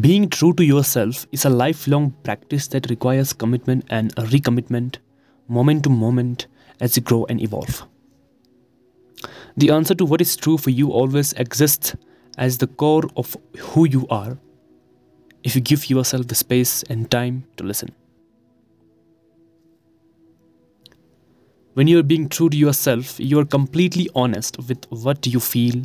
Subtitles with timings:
[0.00, 4.96] Being true to yourself is a lifelong practice that requires commitment and recommitment,
[5.48, 6.48] moment to moment,
[6.80, 7.82] as you grow and evolve.
[9.56, 11.96] The answer to what is true for you always exists
[12.36, 14.36] as the core of who you are
[15.42, 17.94] if you give yourself the space and time to listen.
[21.72, 25.84] When you are being true to yourself, you are completely honest with what you feel,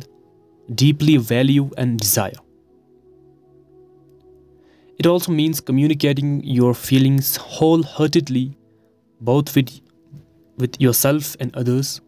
[0.74, 2.32] deeply value, and desire.
[4.98, 8.56] It also means communicating your feelings wholeheartedly,
[9.20, 9.80] both with,
[10.58, 12.00] with yourself and others,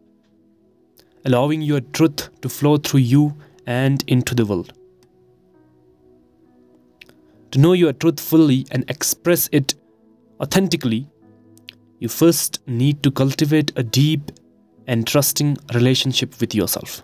[1.25, 3.35] allowing your truth to flow through you
[3.67, 4.73] and into the world.
[7.53, 9.75] To know your truth fully and express it
[10.41, 11.09] authentically
[12.05, 14.31] you first need to cultivate a deep
[14.87, 17.03] and trusting relationship with yourself.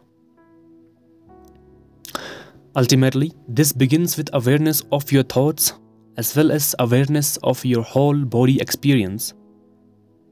[2.80, 5.74] Ultimately, this begins with awareness of your thoughts
[6.16, 9.34] as well as awareness of your whole body experience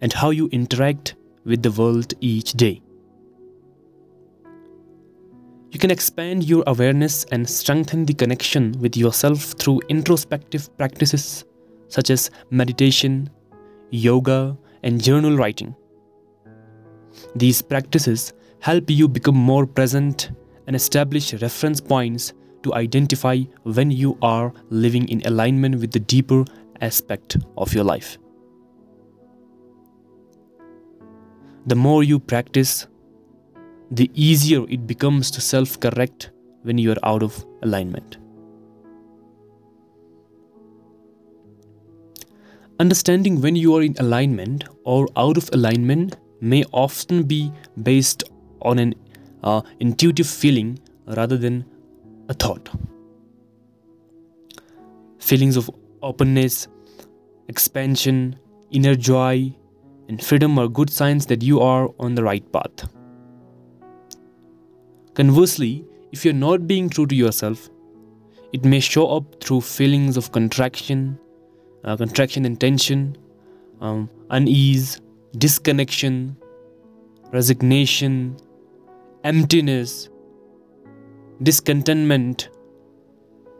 [0.00, 2.80] and how you interact with the world each day.
[5.72, 11.44] You can expand your awareness and strengthen the connection with yourself through introspective practices
[11.88, 13.28] such as meditation,
[13.90, 15.76] yoga, and journal writing.
[17.34, 20.30] These practices help you become more present
[20.68, 26.44] and establish reference points to identify when you are living in alignment with the deeper
[26.82, 28.18] aspect of your life.
[31.66, 32.86] The more you practice,
[33.90, 36.30] the easier it becomes to self correct
[36.62, 38.18] when you are out of alignment.
[42.78, 47.50] Understanding when you are in alignment or out of alignment may often be
[47.82, 48.22] based
[48.62, 48.94] on an
[49.42, 51.64] uh, intuitive feeling rather than
[52.28, 52.68] a thought.
[55.18, 55.70] Feelings of
[56.02, 56.68] openness,
[57.48, 58.38] expansion,
[58.70, 59.54] inner joy,
[60.08, 62.88] and freedom are good signs that you are on the right path.
[65.14, 67.68] Conversely, if you're not being true to yourself,
[68.52, 71.18] it may show up through feelings of contraction,
[71.84, 73.16] uh, contraction and tension,
[73.80, 75.00] um, unease,
[75.36, 76.36] disconnection,
[77.32, 78.36] resignation,
[79.24, 80.08] emptiness,
[81.42, 82.48] discontentment,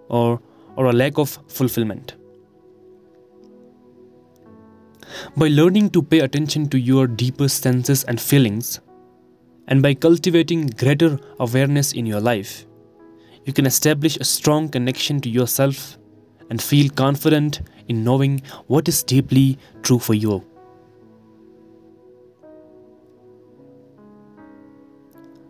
[0.09, 0.41] or,
[0.77, 2.15] or a lack of fulfillment.
[5.37, 8.81] By learning to pay attention to your deeper senses and feelings,
[9.67, 12.67] and by cultivating greater awareness in your life,
[13.45, 15.99] you can establish a strong connection to yourself
[16.51, 20.45] and feel confident in knowing what is deeply true for you.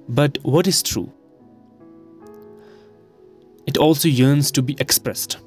[0.09, 1.13] But what is true?
[3.67, 5.39] It also yearns to be expressed.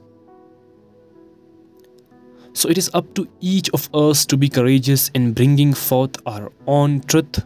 [2.54, 6.52] So it is up to each of us to be courageous in bringing forth our
[6.68, 7.44] own truth,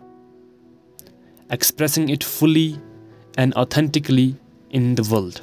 [1.50, 2.80] expressing it fully
[3.38, 4.36] and authentically
[4.72, 5.40] in the world.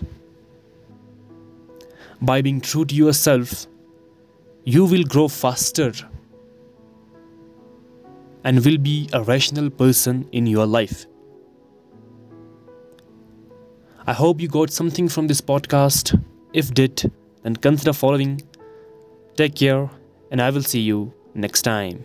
[2.21, 3.67] By being true to yourself,
[4.65, 5.93] you will grow faster
[8.45, 11.07] and will be a rational person in your life.
[14.05, 16.21] I hope you got something from this podcast.
[16.53, 17.13] If did,
[17.45, 18.43] then consider following.
[19.37, 19.89] Take care,
[20.33, 22.05] and I will see you next time.